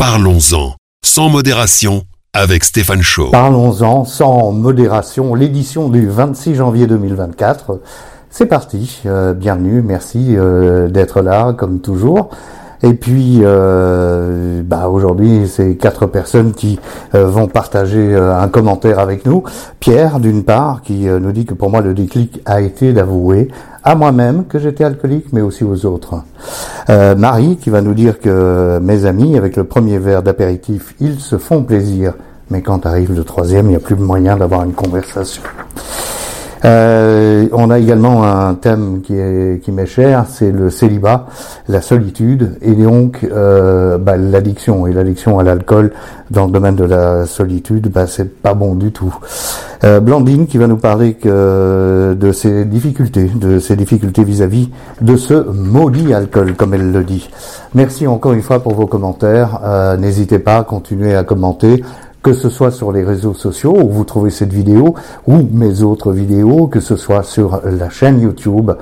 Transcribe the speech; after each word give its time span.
Parlons-en, 0.00 0.76
sans 1.04 1.28
modération, 1.28 2.04
avec 2.32 2.64
Stéphane 2.64 3.02
Chaud. 3.02 3.28
Parlons-en, 3.32 4.06
sans 4.06 4.50
modération, 4.50 5.34
l'édition 5.34 5.90
du 5.90 6.08
26 6.08 6.54
janvier 6.54 6.86
2024. 6.86 7.82
C'est 8.30 8.46
parti, 8.46 9.02
euh, 9.04 9.34
bienvenue, 9.34 9.82
merci 9.82 10.38
euh, 10.38 10.88
d'être 10.88 11.20
là, 11.20 11.52
comme 11.52 11.80
toujours. 11.80 12.30
Et 12.82 12.94
puis, 12.94 13.40
euh, 13.42 14.62
bah 14.64 14.88
aujourd'hui, 14.88 15.46
c'est 15.46 15.74
quatre 15.76 16.06
personnes 16.06 16.54
qui 16.54 16.80
euh, 17.14 17.26
vont 17.26 17.46
partager 17.46 18.16
un 18.16 18.48
commentaire 18.48 19.00
avec 19.00 19.26
nous. 19.26 19.44
Pierre, 19.80 20.18
d'une 20.18 20.44
part, 20.44 20.80
qui 20.80 21.00
nous 21.00 21.32
dit 21.32 21.44
que 21.44 21.52
pour 21.52 21.68
moi, 21.68 21.82
le 21.82 21.92
déclic 21.92 22.40
a 22.46 22.62
été 22.62 22.94
d'avouer 22.94 23.48
à 23.84 23.94
moi-même 23.94 24.46
que 24.46 24.58
j'étais 24.58 24.84
alcoolique, 24.84 25.32
mais 25.32 25.40
aussi 25.40 25.64
aux 25.64 25.86
autres. 25.86 26.22
Marie, 26.88 27.56
qui 27.56 27.70
va 27.70 27.80
nous 27.80 27.94
dire 27.94 28.18
que 28.18 28.78
mes 28.82 29.04
amis, 29.04 29.36
avec 29.36 29.56
le 29.56 29.64
premier 29.64 29.98
verre 29.98 30.22
d'apéritif, 30.22 30.94
ils 31.00 31.20
se 31.20 31.38
font 31.38 31.62
plaisir, 31.62 32.14
mais 32.50 32.62
quand 32.62 32.84
arrive 32.84 33.14
le 33.14 33.24
troisième, 33.24 33.66
il 33.66 33.70
n'y 33.70 33.76
a 33.76 33.80
plus 33.80 33.94
moyen 33.94 34.36
d'avoir 34.36 34.64
une 34.64 34.72
conversation. 34.72 35.42
Euh, 36.64 37.48
on 37.52 37.70
a 37.70 37.78
également 37.78 38.24
un 38.24 38.54
thème 38.54 39.00
qui 39.02 39.14
est 39.16 39.62
qui 39.62 39.72
m'est 39.72 39.86
cher, 39.86 40.26
c'est 40.28 40.50
le 40.50 40.70
célibat, 40.70 41.26
la 41.68 41.80
solitude 41.80 42.58
et 42.60 42.72
donc 42.72 43.26
euh, 43.30 43.96
bah, 43.98 44.16
l'addiction 44.16 44.86
et 44.86 44.92
l'addiction 44.92 45.38
à 45.38 45.42
l'alcool 45.42 45.92
dans 46.30 46.46
le 46.46 46.52
domaine 46.52 46.76
de 46.76 46.84
la 46.84 47.26
solitude, 47.26 47.90
bah, 47.90 48.06
c'est 48.06 48.40
pas 48.42 48.54
bon 48.54 48.74
du 48.74 48.92
tout. 48.92 49.14
Euh, 49.82 50.00
Blandine 50.00 50.46
qui 50.46 50.58
va 50.58 50.66
nous 50.66 50.76
parler 50.76 51.16
de 51.24 52.32
ses 52.32 52.66
difficultés, 52.66 53.30
de 53.34 53.58
ses 53.58 53.76
difficultés 53.76 54.24
vis-à-vis 54.24 54.70
de 55.00 55.16
ce 55.16 55.50
maudit 55.50 56.12
alcool, 56.12 56.54
comme 56.54 56.74
elle 56.74 56.92
le 56.92 57.02
dit. 57.02 57.30
Merci 57.74 58.06
encore 58.08 58.32
une 58.32 58.42
fois 58.42 58.60
pour 58.60 58.74
vos 58.74 58.86
commentaires. 58.86 59.60
Euh, 59.62 59.96
n'hésitez 59.96 60.40
pas 60.40 60.58
à 60.58 60.64
continuer 60.64 61.14
à 61.14 61.22
commenter 61.22 61.84
que 62.22 62.32
ce 62.32 62.48
soit 62.48 62.70
sur 62.70 62.92
les 62.92 63.02
réseaux 63.02 63.34
sociaux 63.34 63.76
où 63.76 63.88
vous 63.88 64.04
trouvez 64.04 64.30
cette 64.30 64.52
vidéo 64.52 64.94
ou 65.26 65.38
mes 65.52 65.82
autres 65.82 66.12
vidéos, 66.12 66.66
que 66.66 66.80
ce 66.80 66.96
soit 66.96 67.22
sur 67.22 67.60
la 67.64 67.88
chaîne 67.88 68.20
YouTube 68.20 68.72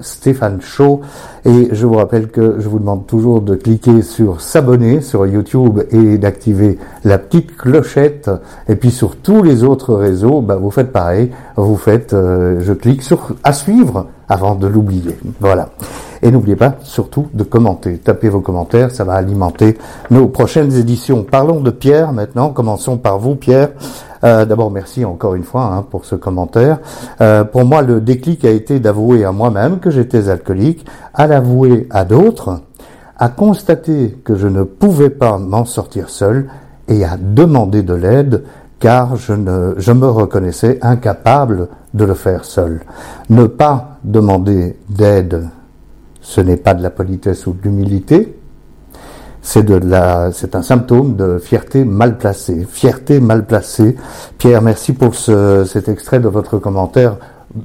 Stéphane 0.00 0.60
Show. 0.60 1.00
Et 1.44 1.68
je 1.72 1.86
vous 1.86 1.94
rappelle 1.94 2.28
que 2.28 2.56
je 2.58 2.68
vous 2.68 2.78
demande 2.78 3.06
toujours 3.06 3.40
de 3.40 3.54
cliquer 3.54 4.02
sur 4.02 4.40
s'abonner 4.40 5.00
sur 5.00 5.26
YouTube 5.26 5.80
et 5.90 6.18
d'activer 6.18 6.78
la 7.04 7.18
petite 7.18 7.56
clochette. 7.56 8.30
Et 8.68 8.76
puis 8.76 8.90
sur 8.90 9.16
tous 9.16 9.42
les 9.42 9.62
autres 9.62 9.94
réseaux, 9.94 10.40
bah, 10.40 10.56
vous 10.56 10.70
faites 10.70 10.92
pareil. 10.92 11.30
Vous 11.56 11.76
faites, 11.76 12.14
euh, 12.14 12.60
je 12.60 12.72
clique 12.72 13.02
sur 13.02 13.34
à 13.44 13.52
suivre 13.52 14.06
avant 14.28 14.54
de 14.54 14.66
l'oublier. 14.66 15.16
Voilà. 15.40 15.68
Et 16.22 16.30
n'oubliez 16.30 16.56
pas 16.56 16.74
surtout 16.82 17.26
de 17.34 17.44
commenter. 17.44 17.98
Tapez 17.98 18.28
vos 18.28 18.40
commentaires, 18.40 18.90
ça 18.90 19.04
va 19.04 19.14
alimenter 19.14 19.78
nos 20.10 20.28
prochaines 20.28 20.74
éditions. 20.74 21.24
Parlons 21.24 21.60
de 21.60 21.70
Pierre 21.70 22.12
maintenant. 22.12 22.50
Commençons 22.50 22.96
par 22.96 23.18
vous, 23.18 23.34
Pierre. 23.36 23.70
Euh, 24.24 24.44
D'abord, 24.44 24.70
merci 24.70 25.04
encore 25.04 25.34
une 25.34 25.44
fois 25.44 25.64
hein, 25.64 25.84
pour 25.88 26.04
ce 26.04 26.14
commentaire. 26.14 26.78
Euh, 27.20 27.44
pour 27.44 27.64
moi, 27.64 27.82
le 27.82 28.00
déclic 28.00 28.44
a 28.44 28.50
été 28.50 28.80
d'avouer 28.80 29.24
à 29.24 29.32
moi-même 29.32 29.78
que 29.78 29.90
j'étais 29.90 30.28
alcoolique, 30.28 30.86
à 31.14 31.26
l'avouer 31.26 31.86
à 31.90 32.04
d'autres, 32.04 32.60
à 33.18 33.28
constater 33.28 34.18
que 34.24 34.34
je 34.34 34.48
ne 34.48 34.62
pouvais 34.62 35.10
pas 35.10 35.38
m'en 35.38 35.64
sortir 35.64 36.08
seul 36.10 36.48
et 36.88 37.04
à 37.04 37.16
demander 37.16 37.82
de 37.82 37.94
l'aide 37.94 38.44
car 38.78 39.16
je, 39.16 39.32
ne, 39.32 39.74
je 39.78 39.92
me 39.92 40.06
reconnaissais 40.06 40.78
incapable 40.82 41.68
de 41.94 42.04
le 42.04 42.14
faire 42.14 42.44
seul. 42.44 42.80
Ne 43.30 43.46
pas 43.46 43.98
demander 44.04 44.76
d'aide 44.90 45.48
ce 46.26 46.40
n'est 46.40 46.56
pas 46.56 46.74
de 46.74 46.82
la 46.82 46.90
politesse 46.90 47.46
ou 47.46 47.52
de 47.52 47.62
l'humilité, 47.62 48.36
c'est 49.42 50.56
un 50.56 50.62
symptôme 50.62 51.14
de 51.14 51.38
fierté 51.38 51.84
mal 51.84 52.18
placée. 52.18 52.66
Fierté 52.68 53.20
mal 53.20 53.46
placée. 53.46 53.94
Pierre, 54.38 54.60
merci 54.60 54.92
pour 54.92 55.14
ce, 55.14 55.64
cet 55.64 55.88
extrait 55.88 56.18
de 56.18 56.26
votre 56.26 56.58
commentaire. 56.58 57.16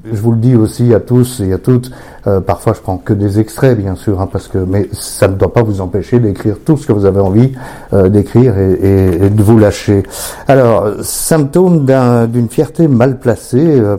Je 0.06 0.22
vous 0.22 0.32
le 0.34 0.38
dis 0.38 0.56
aussi 0.56 0.94
à 0.94 1.00
tous 1.00 1.40
et 1.40 1.54
à 1.54 1.58
toutes. 1.58 1.90
Euh, 2.28 2.40
parfois, 2.40 2.74
je 2.74 2.82
prends 2.82 2.98
que 2.98 3.14
des 3.14 3.40
extraits, 3.40 3.76
bien 3.76 3.96
sûr, 3.96 4.22
hein, 4.22 4.30
parce 4.32 4.48
que, 4.48 4.60
mais 4.60 4.88
ça 4.92 5.28
ne 5.28 5.34
doit 5.34 5.52
pas 5.52 5.64
vous 5.64 5.82
empêcher 5.82 6.20
d'écrire 6.20 6.58
tout 6.64 6.78
ce 6.78 6.86
que 6.86 6.94
vous 6.94 7.06
avez 7.06 7.20
envie 7.20 7.52
euh, 7.94 8.10
d'écrire 8.10 8.60
et, 8.60 9.26
et, 9.26 9.30
de 9.32 9.42
vous 9.42 9.58
lâcher. 9.58 10.04
Alors, 10.48 10.88
symptôme 11.02 11.88
d'une 12.32 12.48
fierté 12.48 12.88
mal 12.88 13.18
placée. 13.18 13.80
Euh, 13.80 13.98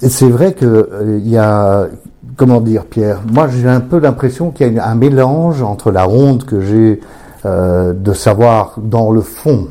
c'est 0.00 0.30
vrai 0.30 0.54
que 0.54 0.88
il 1.18 1.28
y 1.28 1.36
a 1.36 1.88
comment 2.36 2.60
dire, 2.60 2.84
Pierre 2.84 3.20
Moi, 3.30 3.48
j'ai 3.48 3.68
un 3.68 3.80
peu 3.80 3.98
l'impression 3.98 4.50
qu'il 4.50 4.74
y 4.74 4.78
a 4.78 4.88
un 4.88 4.94
mélange 4.94 5.62
entre 5.62 5.90
la 5.90 6.08
honte 6.08 6.44
que 6.44 6.60
j'ai 6.60 7.00
euh, 7.46 7.92
de 7.92 8.12
savoir 8.12 8.74
dans 8.78 9.10
le 9.10 9.20
fond 9.20 9.68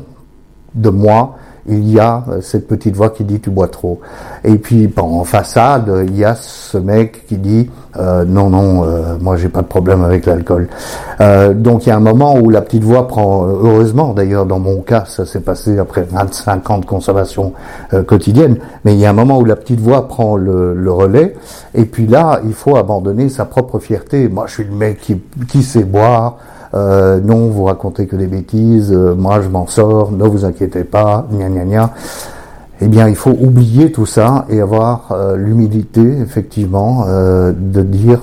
de 0.74 0.90
moi 0.90 1.36
il 1.66 1.90
y 1.90 1.98
a 1.98 2.24
euh, 2.28 2.40
cette 2.40 2.66
petite 2.66 2.94
voix 2.96 3.10
qui 3.10 3.24
dit 3.24 3.40
tu 3.40 3.50
bois 3.50 3.68
trop. 3.68 4.00
Et 4.44 4.56
puis 4.56 4.92
en 4.96 5.24
façade, 5.24 6.04
il 6.06 6.16
y 6.16 6.24
a 6.24 6.34
ce 6.34 6.78
mec 6.78 7.26
qui 7.26 7.36
dit 7.36 7.70
euh, 7.96 8.24
non 8.24 8.50
non, 8.50 8.84
euh, 8.84 9.16
moi 9.20 9.36
j'ai 9.36 9.48
pas 9.48 9.62
de 9.62 9.66
problème 9.66 10.02
avec 10.02 10.26
l'alcool. 10.26 10.68
Euh, 11.20 11.54
donc 11.54 11.86
il 11.86 11.90
y 11.90 11.92
a 11.92 11.96
un 11.96 12.00
moment 12.00 12.36
où 12.36 12.50
la 12.50 12.60
petite 12.60 12.82
voix 12.82 13.06
prend, 13.06 13.46
heureusement 13.46 14.12
d'ailleurs 14.14 14.46
dans 14.46 14.58
mon 14.58 14.80
cas 14.80 15.04
ça 15.06 15.24
s'est 15.24 15.40
passé 15.40 15.78
après 15.78 16.02
25 16.02 16.70
ans 16.70 16.78
de 16.78 16.86
consommation 16.86 17.52
quotidienne, 18.06 18.56
mais 18.84 18.94
il 18.94 19.00
y 19.00 19.06
a 19.06 19.10
un 19.10 19.14
moment 19.14 19.38
où 19.38 19.44
la 19.44 19.56
petite 19.56 19.80
voix 19.80 20.08
prend 20.08 20.36
le, 20.36 20.74
le, 20.74 20.92
relais. 20.92 21.34
Et 21.74 21.84
puis 21.84 22.06
là, 22.06 22.40
il 22.44 22.52
faut 22.52 22.76
abandonner 22.76 23.28
sa 23.28 23.44
propre 23.44 23.78
fierté. 23.78 24.28
Moi 24.28 24.46
je 24.48 24.54
suis 24.54 24.64
le 24.64 24.74
mec 24.74 25.00
qui, 25.00 25.20
qui 25.48 25.62
sait 25.62 25.84
boire. 25.84 26.38
Euh, 26.74 27.20
non, 27.20 27.48
vous 27.48 27.64
racontez 27.64 28.06
que 28.06 28.16
des 28.16 28.26
bêtises, 28.26 28.92
euh, 28.92 29.14
moi 29.14 29.40
je 29.40 29.48
m'en 29.48 29.66
sors, 29.66 30.10
ne 30.10 30.24
vous 30.24 30.44
inquiétez 30.44 30.82
pas, 30.84 31.26
gna 31.30 31.48
gna 31.48 31.64
gna. 31.64 31.90
Eh 32.80 32.88
bien, 32.88 33.08
il 33.08 33.14
faut 33.14 33.30
oublier 33.30 33.92
tout 33.92 34.06
ça 34.06 34.46
et 34.50 34.60
avoir 34.60 35.12
euh, 35.12 35.36
l'humilité, 35.36 36.00
effectivement, 36.20 37.06
de 37.06 37.82
dire, 37.82 38.20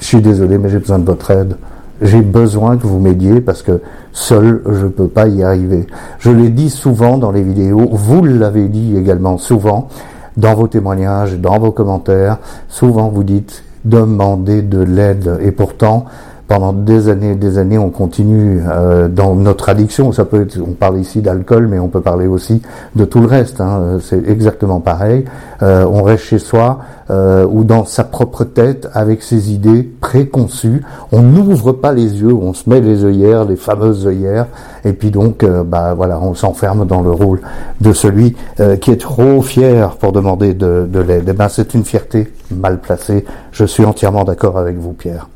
je 0.00 0.06
suis 0.06 0.22
désolé, 0.22 0.56
mais 0.56 0.70
j'ai 0.70 0.78
besoin 0.78 0.98
de 0.98 1.04
votre 1.04 1.30
aide. 1.30 1.56
J'ai 2.00 2.22
besoin 2.22 2.78
que 2.78 2.86
vous 2.86 2.98
m'aidiez 2.98 3.40
parce 3.40 3.62
que 3.62 3.80
seul, 4.12 4.62
je 4.66 4.86
ne 4.86 4.88
peux 4.88 5.08
pas 5.08 5.28
y 5.28 5.42
arriver. 5.42 5.86
Je 6.18 6.30
l'ai 6.30 6.48
dit 6.48 6.70
souvent 6.70 7.18
dans 7.18 7.30
les 7.30 7.42
vidéos, 7.42 7.88
vous 7.92 8.24
l'avez 8.24 8.66
dit 8.68 8.96
également 8.96 9.36
souvent 9.38 9.88
dans 10.36 10.54
vos 10.54 10.66
témoignages, 10.66 11.38
dans 11.38 11.58
vos 11.58 11.70
commentaires. 11.70 12.38
Souvent, 12.68 13.08
vous 13.08 13.24
dites, 13.24 13.62
demandez 13.84 14.62
de 14.62 14.80
l'aide. 14.80 15.38
Et 15.42 15.52
pourtant, 15.52 16.06
pendant 16.52 16.74
des 16.74 17.08
années 17.08 17.30
et 17.30 17.34
des 17.34 17.56
années, 17.56 17.78
on 17.78 17.88
continue 17.88 18.60
euh, 18.68 19.08
dans 19.08 19.34
notre 19.34 19.70
addiction. 19.70 20.12
Ça 20.12 20.26
peut 20.26 20.42
être, 20.42 20.58
on 20.60 20.72
parle 20.72 20.98
ici 20.98 21.22
d'alcool, 21.22 21.66
mais 21.66 21.78
on 21.78 21.88
peut 21.88 22.02
parler 22.02 22.26
aussi 22.26 22.60
de 22.94 23.06
tout 23.06 23.20
le 23.20 23.26
reste. 23.26 23.62
Hein. 23.62 23.96
C'est 24.02 24.28
exactement 24.28 24.78
pareil. 24.78 25.24
Euh, 25.62 25.86
on 25.90 26.02
reste 26.02 26.24
chez 26.24 26.38
soi 26.38 26.80
euh, 27.08 27.46
ou 27.50 27.64
dans 27.64 27.86
sa 27.86 28.04
propre 28.04 28.44
tête 28.44 28.86
avec 28.92 29.22
ses 29.22 29.50
idées 29.50 29.82
préconçues. 29.82 30.82
On 31.10 31.22
n'ouvre 31.22 31.72
pas 31.72 31.94
les 31.94 32.20
yeux, 32.20 32.34
on 32.34 32.52
se 32.52 32.68
met 32.68 32.82
les 32.82 33.02
œillères, 33.02 33.46
les 33.46 33.56
fameuses 33.56 34.06
œillères, 34.06 34.44
et 34.84 34.92
puis 34.92 35.10
donc, 35.10 35.46
bah 35.46 35.94
voilà, 35.94 36.20
on 36.20 36.34
s'enferme 36.34 36.86
dans 36.86 37.00
le 37.00 37.12
rôle 37.12 37.40
de 37.80 37.94
celui 37.94 38.36
qui 38.82 38.90
est 38.90 39.00
trop 39.00 39.40
fier 39.40 39.96
pour 39.96 40.12
demander 40.12 40.52
de, 40.52 40.86
de 40.86 41.00
l'aide. 41.00 41.24
Eh 41.28 41.32
ben, 41.32 41.48
c'est 41.48 41.72
une 41.72 41.84
fierté 41.84 42.30
mal 42.50 42.78
placée. 42.78 43.24
Je 43.52 43.64
suis 43.64 43.86
entièrement 43.86 44.24
d'accord 44.24 44.58
avec 44.58 44.76
vous, 44.76 44.92
Pierre. 44.92 45.28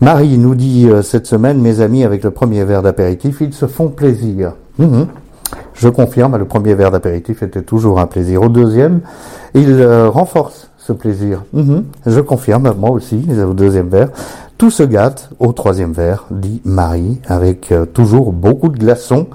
Marie 0.00 0.38
nous 0.38 0.54
dit 0.54 0.88
euh, 0.88 1.02
cette 1.02 1.26
semaine, 1.26 1.60
mes 1.60 1.80
amis, 1.80 2.04
avec 2.04 2.24
le 2.24 2.30
premier 2.30 2.64
verre 2.64 2.82
d'apéritif, 2.82 3.38
ils 3.40 3.54
se 3.54 3.66
font 3.66 3.88
plaisir. 3.88 4.52
Mhm. 4.78 5.06
Je 5.74 5.88
confirme, 5.88 6.36
le 6.36 6.44
premier 6.44 6.74
verre 6.74 6.90
d'apéritif 6.90 7.42
était 7.42 7.62
toujours 7.62 8.00
un 8.00 8.06
plaisir. 8.06 8.42
Au 8.42 8.48
deuxième, 8.48 9.00
il 9.54 9.70
euh, 9.70 10.08
renforce 10.08 10.70
ce 10.78 10.92
plaisir. 10.92 11.44
Mhm. 11.52 11.84
Je 12.06 12.20
confirme, 12.20 12.72
moi 12.78 12.90
aussi, 12.90 13.26
au 13.46 13.54
deuxième 13.54 13.88
verre. 13.88 14.08
Tout 14.58 14.70
se 14.70 14.82
gâte 14.82 15.30
au 15.40 15.52
troisième 15.52 15.92
verre, 15.92 16.26
dit 16.30 16.60
Marie, 16.64 17.20
avec 17.26 17.72
euh, 17.72 17.86
toujours 17.86 18.32
beaucoup 18.32 18.68
de 18.68 18.78
glaçons 18.78 19.26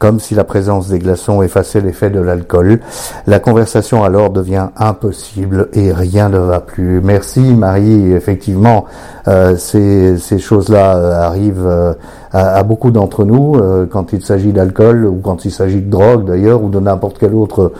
comme 0.00 0.18
si 0.18 0.34
la 0.34 0.44
présence 0.44 0.88
des 0.88 0.98
glaçons 0.98 1.42
effaçait 1.42 1.82
l'effet 1.82 2.08
de 2.08 2.20
l'alcool. 2.20 2.80
La 3.26 3.38
conversation 3.38 4.02
alors 4.02 4.30
devient 4.30 4.68
impossible 4.78 5.68
et 5.74 5.92
rien 5.92 6.30
ne 6.30 6.38
va 6.38 6.60
plus. 6.60 7.02
Merci 7.02 7.40
Marie, 7.40 8.12
effectivement, 8.12 8.86
euh, 9.28 9.56
ces, 9.56 10.38
choses-là 10.38 10.96
euh, 10.96 11.12
arrivent 11.12 11.66
euh, 11.66 11.92
à, 12.32 12.62
beaucoup 12.62 12.90
d'entre 12.90 13.24
nous 13.24 13.60
quand 13.90 14.14
il 14.14 14.22
s'agit 14.24 14.52
d'alcool 14.52 15.04
ou 15.04 15.20
quand 15.22 15.44
il 15.44 15.50
s'agit 15.50 15.82
de 15.82 15.90
drogue 15.90 16.24
d'ailleurs 16.24 16.62
ou 16.62 16.70
de 16.70 16.80
n'importe 16.80 17.18
quel 17.18 17.34
autre 17.34 17.72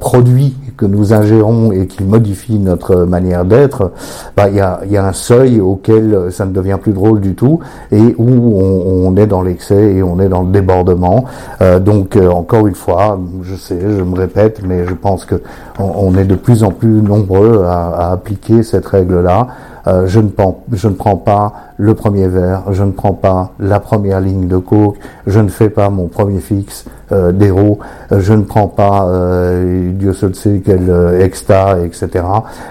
produit 0.00 0.56
que 0.76 0.86
nous 0.86 1.12
ingérons 1.12 1.72
et 1.72 1.86
qui 1.86 2.02
modifie 2.02 2.58
notre 2.58 3.04
manière 3.04 3.44
d'être, 3.44 3.92
bah, 4.36 4.48
il 4.48 4.56
y, 4.56 4.60
a, 4.60 4.80
y, 4.86 4.96
a, 4.96 5.06
un 5.06 5.12
seuil 5.12 5.60
auquel 5.60 6.28
ça 6.30 6.46
ne 6.46 6.52
devient 6.52 6.78
plus 6.80 6.92
drôle 6.92 7.20
du 7.20 7.34
tout 7.34 7.60
et 7.92 8.14
où 8.18 8.60
on, 8.60 9.08
on 9.08 9.16
est 9.16 9.26
dans 9.26 9.42
l'excès 9.42 9.94
et 9.94 10.02
on 10.02 10.20
est 10.20 10.28
dans 10.28 10.42
le 10.42 10.50
débordement. 10.50 11.24
Euh, 11.60 11.78
donc 11.78 12.16
euh, 12.16 12.28
encore 12.28 12.66
une 12.66 12.74
fois, 12.74 13.18
je 13.42 13.54
sais, 13.54 13.78
je 13.80 14.02
me 14.02 14.16
répète, 14.16 14.60
mais 14.66 14.84
je 14.86 14.94
pense 14.94 15.24
que 15.24 15.40
on, 15.78 16.16
est 16.16 16.24
de 16.24 16.34
plus 16.34 16.62
en 16.62 16.70
plus 16.70 17.02
nombreux 17.02 17.64
à, 17.64 17.88
à 17.88 18.12
appliquer 18.12 18.62
cette 18.62 18.86
règle-là. 18.86 19.48
Euh, 19.86 20.06
je, 20.06 20.20
ne 20.20 20.28
prends, 20.28 20.64
je 20.72 20.88
ne 20.88 20.94
prends 20.94 21.16
pas 21.16 21.52
le 21.76 21.94
premier 21.94 22.28
verre, 22.28 22.72
je 22.72 22.84
ne 22.84 22.92
prends 22.92 23.12
pas 23.12 23.52
la 23.58 23.80
première 23.80 24.20
ligne 24.20 24.46
de 24.46 24.56
coke, 24.56 24.96
je 25.26 25.40
ne 25.40 25.48
fais 25.48 25.68
pas 25.68 25.90
mon 25.90 26.06
premier 26.06 26.40
fixe 26.40 26.86
euh, 27.12 27.32
d'héros, 27.32 27.80
euh, 28.12 28.20
je 28.20 28.32
ne 28.32 28.42
prends 28.42 28.68
pas 28.68 29.06
euh, 29.08 29.92
Dieu 29.92 30.12
seul 30.12 30.34
sait 30.34 30.62
quel 30.64 30.88
euh, 30.88 31.24
exta, 31.24 31.78
etc. 31.80 32.24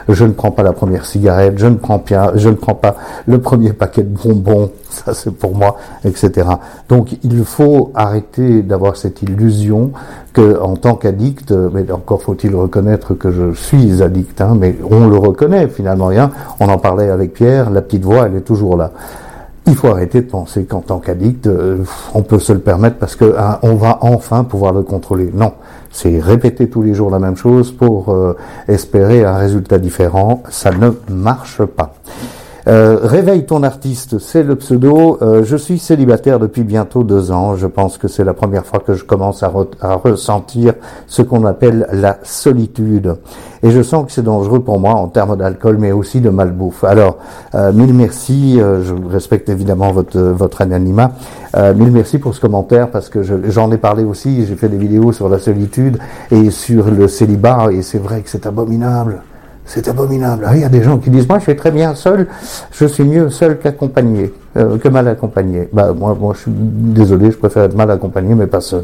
Je 0.10 0.26
ne 0.26 0.32
prends 0.32 0.52
pas 0.52 0.64
la 0.64 0.74
première 0.74 1.06
cigarette, 1.06 1.56
je 1.58 1.68
ne 1.68 1.76
prends 1.76 2.00
pas, 2.00 2.32
je 2.36 2.50
ne 2.50 2.56
prends 2.56 2.76
pas 2.76 2.96
le 3.28 3.40
premier 3.40 3.74
paquet 3.74 4.04
de 4.04 4.16
bonbons, 4.16 4.72
ça 4.90 5.14
c'est 5.14 5.32
pour 5.32 5.56
moi, 5.56 5.78
etc. 6.06 6.48
Donc 6.90 7.18
il 7.24 7.44
faut 7.44 7.92
arrêter 7.94 8.62
d'avoir 8.64 8.96
cette 8.96 9.22
illusion 9.22 9.92
que 10.34 10.60
en 10.60 10.78
tant 10.78 10.96
qu'addict, 10.96 11.52
mais 11.52 11.92
encore 11.92 12.24
faut-il 12.24 12.56
reconnaître 12.56 13.14
que 13.14 13.30
je 13.30 13.54
suis 13.54 14.02
addict, 14.02 14.42
hein, 14.42 14.58
mais 14.60 14.76
on 14.90 15.08
le 15.08 15.18
reconnaît 15.18 15.68
finalement 15.68 16.08
rien. 16.08 16.32
On 16.60 16.70
en 16.70 16.80
parlait 16.80 17.03
avec 17.10 17.34
Pierre, 17.34 17.70
la 17.70 17.82
petite 17.82 18.04
voix, 18.04 18.28
elle 18.28 18.36
est 18.36 18.42
toujours 18.42 18.78
là. 18.78 18.92
Il 19.66 19.76
faut 19.76 19.88
arrêter 19.88 20.22
de 20.22 20.30
penser 20.30 20.66
qu'en 20.66 20.82
tant 20.82 21.00
qu'addict, 21.00 21.48
euh, 21.48 21.78
on 22.14 22.22
peut 22.22 22.40
se 22.40 22.52
le 22.52 22.60
permettre 22.60 22.98
parce 22.98 23.16
que 23.16 23.36
hein, 23.38 23.60
on 23.62 23.76
va 23.76 24.00
enfin 24.02 24.44
pouvoir 24.44 24.74
le 24.74 24.82
contrôler. 24.82 25.32
Non, 25.34 25.54
c'est 25.90 26.20
répéter 26.20 26.70
tous 26.70 26.82
les 26.82 26.94
jours 26.94 27.10
la 27.10 27.20
même 27.20 27.38
chose 27.38 27.72
pour 27.72 28.10
euh, 28.10 28.36
espérer 28.68 29.24
un 29.24 29.38
résultat 29.38 29.78
différent. 29.78 30.44
Ça 30.50 30.72
ne 30.72 30.92
marche 31.10 31.64
pas. 31.64 31.94
Euh, 32.68 33.00
réveille 33.02 33.46
ton 33.46 33.62
artiste, 33.64 34.20
c'est 34.20 34.44
le 34.44 34.56
pseudo. 34.56 35.18
Euh, 35.22 35.44
je 35.44 35.58
suis 35.58 35.80
célibataire 35.80 36.40
depuis 36.40 36.64
bientôt 36.64 37.04
deux 37.04 37.32
ans. 37.32 37.56
Je 37.56 37.68
pense 37.68 37.98
que 37.98 38.08
c'est 38.08 38.24
la 38.24 38.34
première 38.34 38.66
fois 38.66 38.80
que 38.80 38.94
je 38.94 39.04
commence 39.04 39.44
à, 39.44 39.52
ressentir 39.96 40.74
ce 41.08 41.22
qu'on 41.22 41.46
appelle 41.46 41.88
la 41.92 42.20
solitude. 42.24 43.16
Et 43.64 43.72
je 43.72 43.82
sens 43.82 44.06
que 44.06 44.12
c'est 44.12 44.24
dangereux 44.24 44.62
pour 44.62 44.80
moi 44.80 44.94
en 44.94 45.08
termes 45.08 45.36
d'alcool, 45.36 45.78
mais 45.78 45.92
aussi 45.92 46.22
de 46.22 46.30
malbouffe. 46.30 46.86
Alors, 46.86 47.18
euh, 47.54 47.74
mille 47.74 47.94
merci. 47.94 48.60
Je 48.60 48.94
respecte 49.10 49.50
évidemment 49.50 49.92
votre 49.92 50.20
votre 50.20 50.62
anonymat. 50.62 51.12
Mille 51.76 51.92
merci 51.92 52.18
pour 52.18 52.34
ce 52.34 52.42
commentaire 52.42 52.90
parce 52.90 53.10
que 53.10 53.22
j'en 53.24 53.72
ai 53.72 53.78
parlé 53.78 54.04
aussi. 54.04 54.46
J'ai 54.46 54.56
fait 54.56 54.70
des 54.70 54.78
vidéos 54.78 55.12
sur 55.12 55.30
la 55.30 55.40
solitude 55.40 55.98
et 56.32 56.50
sur 56.50 56.90
le 56.90 57.08
célibat 57.08 57.72
et 57.72 57.82
c'est 57.82 58.00
vrai 58.00 58.22
que 58.22 58.30
c'est 58.30 58.46
abominable. 58.46 59.22
C'est 59.66 59.88
abominable. 59.88 60.46
Ah, 60.48 60.56
il 60.56 60.62
y 60.62 60.66
a 60.66 60.70
des 60.70 60.84
gens 60.84 60.98
qui 60.98 61.10
disent 61.10 61.28
moi 61.28 61.40
je 61.40 61.44
suis 61.44 61.56
très 61.56 61.72
bien 61.72 61.96
seul, 61.96 62.28
je 62.72 62.86
suis 62.86 63.06
mieux 63.06 63.30
seul 63.30 63.58
qu'accompagné, 63.58 64.34
euh, 64.58 64.78
que 64.78 64.90
mal 64.90 65.08
accompagné. 65.08 65.70
Bah 65.72 65.94
moi, 65.98 66.18
moi 66.20 66.34
je 66.36 66.42
suis 66.42 66.52
désolé, 66.52 67.32
je 67.32 67.38
préfère 67.38 67.64
être 67.64 67.76
mal 67.76 67.90
accompagné 67.90 68.36
mais 68.36 68.48
pas 68.48 68.60
seul. 68.60 68.84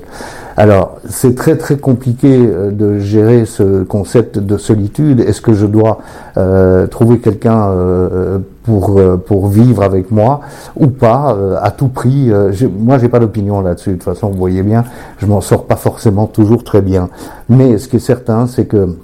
Alors 0.55 0.95
c'est 1.07 1.35
très 1.35 1.57
très 1.57 1.77
compliqué 1.77 2.29
euh, 2.33 2.71
de 2.71 2.97
gérer 2.97 3.45
ce 3.45 3.83
concept 3.83 4.39
de 4.39 4.57
solitude. 4.57 5.19
Est-ce 5.19 5.41
que 5.41 5.53
je 5.53 5.65
dois 5.65 5.99
euh, 6.37 6.87
trouver 6.87 7.19
quelqu'un 7.19 7.71
pour 8.63 9.01
pour 9.25 9.47
vivre 9.47 9.83
avec 9.83 10.11
moi 10.11 10.39
ou 10.77 10.87
pas 10.87 11.37
à 11.61 11.71
tout 11.71 11.89
prix 11.89 12.31
Moi 12.79 12.99
j'ai 12.99 13.09
pas 13.09 13.19
d'opinion 13.19 13.59
là-dessus. 13.59 13.91
De 13.91 13.95
toute 13.95 14.03
façon 14.03 14.29
vous 14.29 14.37
voyez 14.37 14.63
bien, 14.63 14.85
je 15.17 15.25
m'en 15.25 15.41
sors 15.41 15.65
pas 15.65 15.75
forcément 15.75 16.25
toujours 16.25 16.63
très 16.63 16.81
bien. 16.81 17.09
Mais 17.49 17.77
ce 17.77 17.89
qui 17.89 17.97
est 17.97 17.99
certain 17.99 18.47
c'est 18.47 18.65
que 18.65 18.95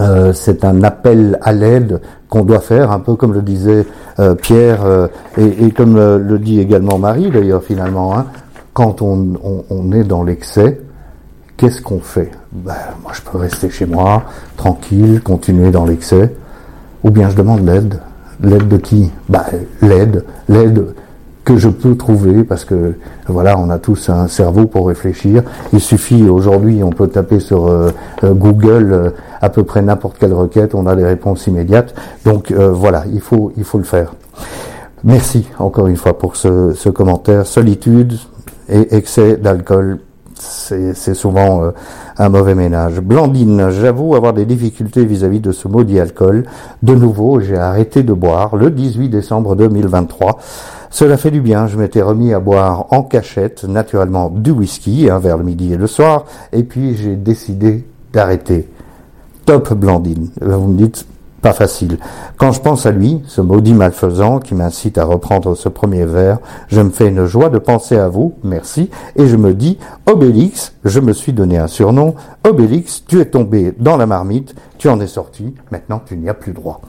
euh, 0.00 0.32
c'est 0.32 0.64
un 0.64 0.82
appel 0.82 1.38
à 1.42 1.52
l'aide 1.52 2.00
qu'on 2.28 2.44
doit 2.44 2.60
faire, 2.60 2.90
un 2.90 3.00
peu 3.00 3.14
comme 3.14 3.32
le 3.34 3.42
disait 3.42 3.86
euh, 4.18 4.34
Pierre 4.34 4.84
euh, 4.84 5.08
et, 5.36 5.70
comme 5.70 5.96
le 5.96 6.38
dit 6.38 6.60
également 6.60 6.98
Marie 6.98 7.30
d'ailleurs 7.30 7.62
finalement. 7.62 8.16
Hein, 8.16 8.26
quand 8.72 9.02
on, 9.02 9.92
est 9.92 10.04
dans 10.04 10.22
l'excès, 10.24 10.80
qu'est-ce 11.58 11.82
qu'on 11.82 12.00
fait? 12.00 12.30
Ben, 12.52 12.74
Moi 13.02 13.12
je 13.14 13.20
peux 13.20 13.36
rester 13.36 13.68
chez 13.68 13.84
moi, 13.84 14.22
tranquille, 14.56 15.20
continuer 15.22 15.70
dans 15.70 15.84
l'excès, 15.84 16.34
ou 17.04 17.10
bien 17.10 17.28
je 17.28 17.36
demande 17.36 17.66
l'aide. 17.66 18.00
L'aide 18.40 18.68
de 18.68 18.78
qui? 18.78 19.10
Ben, 19.28 19.44
L'aide, 19.82 20.24
l'aide 20.48 20.94
que 21.44 21.56
je 21.56 21.68
peux 21.68 21.96
trouver 21.96 22.44
parce 22.44 22.64
que 22.64 22.94
voilà 23.26 23.58
on 23.58 23.68
a 23.70 23.78
tous 23.78 24.08
un 24.08 24.28
cerveau 24.28 24.66
pour 24.66 24.88
réfléchir 24.88 25.42
il 25.72 25.80
suffit 25.80 26.28
aujourd'hui 26.28 26.82
on 26.82 26.90
peut 26.90 27.08
taper 27.08 27.40
sur 27.40 27.66
euh, 27.66 27.90
Google 28.22 28.92
euh, 28.92 29.10
à 29.40 29.48
peu 29.48 29.64
près 29.64 29.82
n'importe 29.82 30.18
quelle 30.18 30.34
requête 30.34 30.74
on 30.74 30.86
a 30.86 30.94
des 30.94 31.04
réponses 31.04 31.46
immédiates 31.46 31.94
donc 32.24 32.52
euh, 32.52 32.70
voilà 32.70 33.04
il 33.12 33.20
faut 33.20 33.52
il 33.56 33.64
faut 33.64 33.78
le 33.78 33.84
faire 33.84 34.14
merci 35.02 35.48
encore 35.58 35.88
une 35.88 35.96
fois 35.96 36.16
pour 36.16 36.36
ce, 36.36 36.74
ce 36.74 36.88
commentaire 36.88 37.46
solitude 37.46 38.14
et 38.68 38.94
excès 38.94 39.36
d'alcool 39.36 39.98
c'est 40.42 41.14
souvent 41.14 41.64
euh, 41.64 41.70
un 42.18 42.28
mauvais 42.28 42.54
ménage. 42.54 43.00
Blandine, 43.00 43.70
j'avoue 43.70 44.14
avoir 44.14 44.32
des 44.32 44.44
difficultés 44.44 45.04
vis-à-vis 45.04 45.38
-vis 45.38 45.42
de 45.42 45.52
ce 45.52 45.68
maudit 45.68 46.00
alcool. 46.00 46.44
De 46.82 46.94
nouveau, 46.94 47.40
j'ai 47.40 47.56
arrêté 47.56 48.02
de 48.02 48.12
boire 48.12 48.56
le 48.56 48.70
18 48.70 49.08
décembre 49.08 49.54
2023. 49.56 50.38
Cela 50.92 51.16
fait 51.16 51.30
du 51.30 51.40
bien, 51.40 51.68
je 51.68 51.78
m'étais 51.78 52.02
remis 52.02 52.34
à 52.34 52.38
boire 52.38 52.84
en 52.90 53.02
cachette, 53.02 53.64
naturellement 53.64 54.28
du 54.28 54.50
whisky, 54.50 55.08
hein, 55.08 55.18
vers 55.18 55.38
le 55.38 55.42
midi 55.42 55.72
et 55.72 55.78
le 55.78 55.86
soir, 55.86 56.26
et 56.52 56.64
puis 56.64 56.94
j'ai 56.96 57.16
décidé 57.16 57.86
d'arrêter. 58.12 58.68
Top 59.46 59.72
Blandine. 59.72 60.28
Vous 60.42 60.68
me 60.68 60.76
dites, 60.76 61.06
pas 61.42 61.52
facile. 61.52 61.98
Quand 62.38 62.52
je 62.52 62.60
pense 62.60 62.86
à 62.86 62.92
lui, 62.92 63.20
ce 63.26 63.40
maudit 63.40 63.74
malfaisant 63.74 64.38
qui 64.38 64.54
m'incite 64.54 64.96
à 64.96 65.04
reprendre 65.04 65.56
ce 65.56 65.68
premier 65.68 66.04
verre, 66.04 66.38
je 66.68 66.80
me 66.80 66.90
fais 66.90 67.08
une 67.08 67.26
joie 67.26 67.50
de 67.50 67.58
penser 67.58 67.98
à 67.98 68.08
vous, 68.08 68.34
merci, 68.44 68.88
et 69.16 69.26
je 69.26 69.36
me 69.36 69.52
dis, 69.52 69.76
Obélix, 70.06 70.72
je 70.84 71.00
me 71.00 71.12
suis 71.12 71.32
donné 71.32 71.58
un 71.58 71.66
surnom, 71.66 72.14
Obélix, 72.48 73.04
tu 73.06 73.20
es 73.20 73.26
tombé 73.26 73.74
dans 73.78 73.96
la 73.96 74.06
marmite, 74.06 74.54
tu 74.78 74.88
en 74.88 75.00
es 75.00 75.06
sorti, 75.06 75.54
maintenant 75.70 76.00
tu 76.04 76.16
n'y 76.16 76.28
as 76.28 76.34
plus 76.34 76.52
droit. 76.52 76.80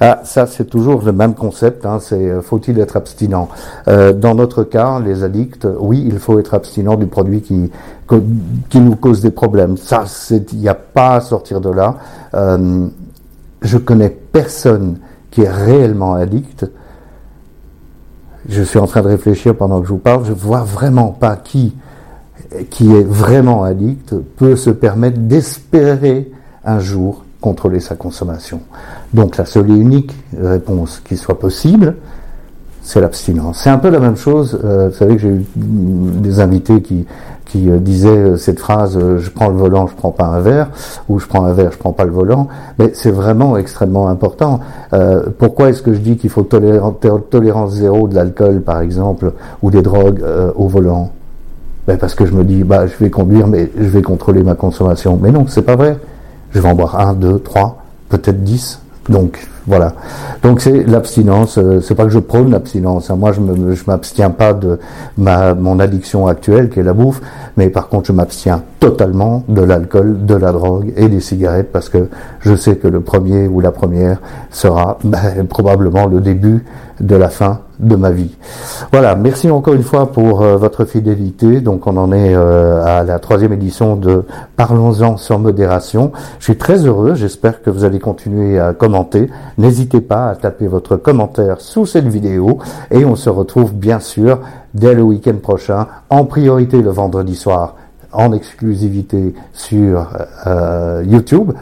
Ah, 0.00 0.20
ça 0.24 0.46
c'est 0.46 0.66
toujours 0.66 1.02
le 1.02 1.12
même 1.12 1.34
concept, 1.34 1.84
hein, 1.84 1.98
c'est 2.00 2.30
euh, 2.30 2.42
faut-il 2.42 2.78
être 2.78 2.96
abstinent? 2.96 3.48
Euh, 3.88 4.12
Dans 4.12 4.34
notre 4.34 4.62
cas, 4.62 5.00
les 5.00 5.24
addicts, 5.24 5.66
oui, 5.78 6.02
il 6.06 6.18
faut 6.18 6.38
être 6.38 6.54
abstinent 6.54 6.96
du 6.96 7.06
produit 7.06 7.40
qui, 7.40 7.70
qui 8.68 8.80
nous 8.80 8.96
cause 8.96 9.20
des 9.20 9.30
problèmes. 9.30 9.76
Ça, 9.76 10.04
il 10.30 10.58
n'y 10.58 10.68
a 10.68 10.74
pas 10.74 11.16
à 11.16 11.20
sortir 11.20 11.60
de 11.60 11.70
là. 11.70 11.96
Euh, 12.34 12.86
je 13.62 13.78
connais 13.78 14.10
personne 14.10 14.98
qui 15.30 15.42
est 15.42 15.50
réellement 15.50 16.14
addict. 16.14 16.66
Je 18.48 18.62
suis 18.62 18.78
en 18.78 18.86
train 18.86 19.02
de 19.02 19.08
réfléchir 19.08 19.56
pendant 19.56 19.80
que 19.80 19.86
je 19.86 19.92
vous 19.92 19.98
parle. 19.98 20.24
Je 20.24 20.32
vois 20.32 20.62
vraiment 20.62 21.08
pas 21.08 21.36
qui 21.36 21.74
qui 22.70 22.92
est 22.94 23.04
vraiment 23.04 23.64
addict 23.64 24.14
peut 24.36 24.56
se 24.56 24.70
permettre 24.70 25.18
d'espérer 25.18 26.30
un 26.64 26.78
jour 26.78 27.24
contrôler 27.40 27.80
sa 27.80 27.96
consommation. 27.96 28.60
Donc 29.12 29.36
la 29.36 29.44
seule 29.44 29.70
et 29.70 29.74
unique 29.74 30.14
réponse 30.38 31.00
qui 31.04 31.16
soit 31.16 31.38
possible, 31.38 31.96
c'est 32.82 33.00
l'abstinence. 33.00 33.60
C'est 33.60 33.70
un 33.70 33.78
peu 33.78 33.90
la 33.90 34.00
même 34.00 34.16
chose. 34.16 34.58
Euh, 34.64 34.88
vous 34.88 34.96
savez 34.96 35.16
que 35.16 35.22
j'ai 35.22 35.28
eu 35.28 35.44
des 35.56 36.40
invités 36.40 36.82
qui 36.82 37.06
qui 37.46 37.68
euh, 37.68 37.78
disait 37.78 38.08
euh, 38.08 38.36
cette 38.36 38.58
phrase 38.58 38.98
je 39.18 39.30
prends 39.30 39.48
le 39.48 39.56
volant, 39.56 39.86
je 39.86 39.94
prends 39.94 40.10
pas 40.10 40.24
un 40.24 40.40
verre 40.40 40.70
ou 41.08 41.18
je 41.18 41.26
prends 41.26 41.44
un 41.44 41.52
verre, 41.52 41.70
je 41.72 41.78
prends 41.78 41.92
pas 41.92 42.04
le 42.04 42.10
volant, 42.10 42.48
mais 42.78 42.90
c'est 42.94 43.10
vraiment 43.10 43.56
extrêmement 43.56 44.08
important. 44.08 44.60
Pourquoi 45.38 45.70
est-ce 45.70 45.82
que 45.82 45.94
je 45.94 46.00
dis 46.00 46.16
qu'il 46.16 46.30
faut 46.30 46.42
tolérance, 46.42 46.94
tolérance 47.30 47.72
zéro 47.72 48.08
de 48.08 48.14
l'alcool 48.14 48.62
par 48.62 48.80
exemple 48.80 49.32
ou 49.62 49.70
des 49.70 49.82
drogues 49.82 50.22
au 50.56 50.66
volant? 50.66 51.10
Ben 51.86 51.98
Parce 51.98 52.14
que 52.14 52.26
je 52.26 52.32
me 52.32 52.44
dis 52.44 52.64
bah 52.64 52.86
je 52.86 52.96
vais 52.96 53.10
conduire 53.10 53.46
mais 53.46 53.70
je 53.76 53.88
vais 53.88 54.02
contrôler 54.02 54.42
ma 54.42 54.54
consommation. 54.54 55.18
Mais 55.20 55.30
non, 55.30 55.46
c'est 55.48 55.62
pas 55.62 55.76
vrai. 55.76 55.98
Je 56.52 56.60
vais 56.60 56.68
en 56.68 56.74
boire 56.74 57.00
un, 57.00 57.14
deux, 57.14 57.38
trois, 57.38 57.82
peut-être 58.08 58.42
dix. 58.42 58.81
Donc 59.08 59.48
voilà. 59.66 59.94
Donc 60.42 60.60
c'est 60.60 60.84
l'abstinence. 60.84 61.58
Euh, 61.58 61.80
c'est 61.80 61.94
pas 61.94 62.04
que 62.04 62.10
je 62.10 62.18
prône 62.18 62.50
l'abstinence. 62.50 63.10
Hein. 63.10 63.16
Moi, 63.16 63.32
je 63.32 63.82
m'abstiens 63.86 64.30
pas 64.30 64.52
de 64.52 64.78
ma 65.18 65.54
mon 65.54 65.80
addiction 65.80 66.26
actuelle 66.26 66.68
qui 66.70 66.80
est 66.80 66.84
la 66.84 66.92
bouffe, 66.92 67.20
mais 67.56 67.68
par 67.68 67.88
contre, 67.88 68.06
je 68.06 68.12
m'abstiens 68.12 68.62
totalement 68.80 69.44
de 69.48 69.62
l'alcool, 69.62 70.24
de 70.24 70.34
la 70.34 70.52
drogue 70.52 70.92
et 70.96 71.08
des 71.08 71.20
cigarettes 71.20 71.70
parce 71.72 71.88
que 71.88 72.08
je 72.40 72.54
sais 72.54 72.76
que 72.76 72.88
le 72.88 73.00
premier 73.00 73.48
ou 73.48 73.60
la 73.60 73.72
première 73.72 74.18
sera 74.50 74.98
ben, 75.04 75.46
probablement 75.48 76.06
le 76.06 76.20
début 76.20 76.64
de 77.00 77.16
la 77.16 77.28
fin 77.28 77.60
de 77.82 77.96
ma 77.96 78.10
vie. 78.10 78.34
Voilà, 78.92 79.14
merci 79.16 79.50
encore 79.50 79.74
une 79.74 79.82
fois 79.82 80.12
pour 80.12 80.42
euh, 80.42 80.56
votre 80.56 80.84
fidélité. 80.84 81.60
Donc 81.60 81.86
on 81.86 81.96
en 81.96 82.12
est 82.12 82.34
euh, 82.34 82.82
à 82.84 83.02
la 83.02 83.18
troisième 83.18 83.52
édition 83.52 83.96
de 83.96 84.24
Parlons-en 84.56 85.16
sans 85.16 85.38
modération. 85.38 86.12
Je 86.38 86.44
suis 86.44 86.56
très 86.56 86.86
heureux, 86.86 87.14
j'espère 87.14 87.62
que 87.62 87.70
vous 87.70 87.84
allez 87.84 87.98
continuer 87.98 88.58
à 88.58 88.72
commenter. 88.72 89.28
N'hésitez 89.58 90.00
pas 90.00 90.28
à 90.28 90.36
taper 90.36 90.68
votre 90.68 90.96
commentaire 90.96 91.60
sous 91.60 91.84
cette 91.84 92.06
vidéo 92.06 92.58
et 92.90 93.04
on 93.04 93.16
se 93.16 93.28
retrouve 93.28 93.74
bien 93.74 94.00
sûr 94.00 94.38
dès 94.74 94.94
le 94.94 95.02
week-end 95.02 95.36
prochain, 95.42 95.86
en 96.08 96.24
priorité 96.24 96.80
le 96.80 96.90
vendredi 96.90 97.34
soir 97.34 97.76
en 98.12 98.32
exclusivité 98.32 99.34
sur 99.52 100.08
euh, 100.46 101.04
YouTube, 101.06 101.52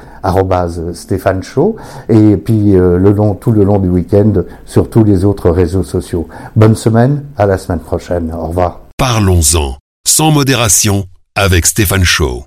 Stéphane 0.94 1.42
Show, 1.42 1.76
et 2.08 2.36
puis 2.36 2.76
euh, 2.76 2.98
tout 3.34 3.52
le 3.52 3.64
long 3.64 3.78
du 3.78 3.88
week-end 3.88 4.32
sur 4.66 4.90
tous 4.90 5.04
les 5.04 5.24
autres 5.24 5.50
réseaux 5.50 5.84
sociaux. 5.84 6.28
Bonne 6.56 6.76
semaine, 6.76 7.24
à 7.36 7.46
la 7.46 7.58
semaine 7.58 7.80
prochaine. 7.80 8.32
Au 8.32 8.48
revoir. 8.48 8.80
Parlons-en, 8.96 9.76
sans 10.06 10.30
modération, 10.30 11.04
avec 11.34 11.66
Stéphane 11.66 12.04
Show. 12.04 12.44